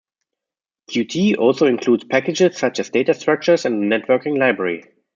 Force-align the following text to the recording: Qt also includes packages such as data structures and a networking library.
Qt 0.89 1.37
also 1.37 1.67
includes 1.67 2.05
packages 2.05 2.57
such 2.57 2.79
as 2.79 2.89
data 2.89 3.13
structures 3.13 3.65
and 3.65 3.83
a 3.93 3.99
networking 3.99 4.35
library. 4.39 4.83